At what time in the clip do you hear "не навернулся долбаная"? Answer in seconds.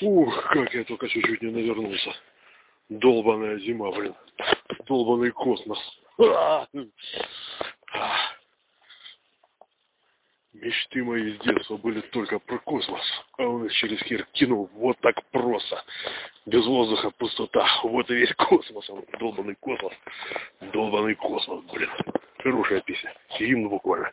1.42-3.58